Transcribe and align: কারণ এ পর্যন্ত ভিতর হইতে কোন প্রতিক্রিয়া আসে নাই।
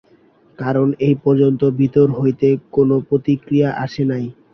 কারণ 0.59 0.87
এ 1.01 1.11
পর্যন্ত 1.23 1.61
ভিতর 1.79 2.07
হইতে 2.19 2.47
কোন 2.71 2.89
প্রতিক্রিয়া 3.09 3.69
আসে 3.83 4.03
নাই। 4.05 4.25